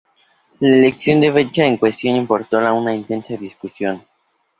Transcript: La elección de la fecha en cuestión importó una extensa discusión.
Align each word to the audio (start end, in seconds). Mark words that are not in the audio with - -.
La 0.61 0.75
elección 0.75 1.19
de 1.21 1.27
la 1.27 1.35
fecha 1.35 1.63
en 1.63 1.77
cuestión 1.77 2.15
importó 2.15 2.57
una 2.75 2.91
extensa 2.95 3.37
discusión. 3.37 4.01